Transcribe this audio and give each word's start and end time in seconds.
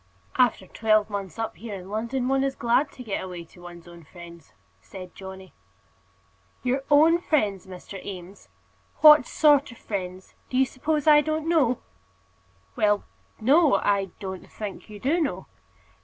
"After 0.35 0.65
twelve 0.65 1.11
months 1.11 1.37
up 1.37 1.57
here 1.57 1.75
in 1.75 1.87
London 1.87 2.27
one 2.27 2.43
is 2.43 2.55
glad 2.55 2.91
to 2.93 3.03
get 3.03 3.23
away 3.23 3.43
to 3.43 3.61
one's 3.61 3.87
own 3.87 4.03
friends," 4.03 4.51
said 4.81 5.13
Johnny. 5.13 5.53
"Your 6.63 6.83
own 6.89 7.19
friends, 7.21 7.67
Mr. 7.67 8.03
Eames! 8.03 8.49
What 9.01 9.27
sort 9.27 9.71
of 9.71 9.77
friends? 9.77 10.33
Do 10.49 10.57
you 10.57 10.65
suppose 10.65 11.05
I 11.05 11.21
don't 11.21 11.47
know?" 11.47 11.81
"Well, 12.75 13.03
no. 13.39 13.75
I 13.75 14.05
don't 14.19 14.49
think 14.51 14.89
you 14.89 14.99
do 14.99 15.19
know." 15.21 15.45